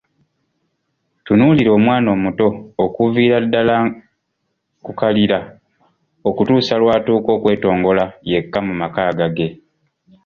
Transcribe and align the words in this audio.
Tunuulira 1.25 1.69
omwana 1.77 2.07
omuto, 2.15 2.47
okuviira 2.83 3.37
ddala 3.45 3.75
ku 4.85 4.91
kalira, 4.99 5.39
okutuusa 6.29 6.73
lw'atuuka 6.81 7.29
okwetongola 7.37 8.03
yekka 8.29 8.59
mu 8.67 8.73
maka 8.81 9.01
agage. 9.09 9.47